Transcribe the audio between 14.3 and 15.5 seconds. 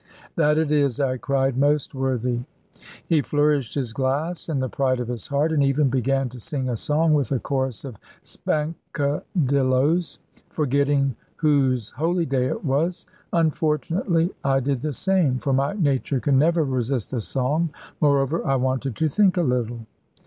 I did the same;